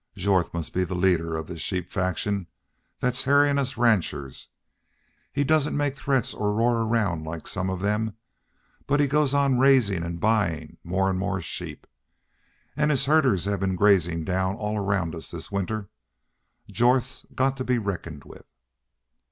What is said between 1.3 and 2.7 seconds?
of this sheep faction